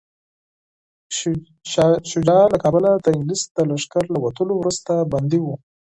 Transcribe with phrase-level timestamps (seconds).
[1.71, 5.47] شاه شجاع له کابله د انګلیس د لښکر له وتلو وروسته بندي و.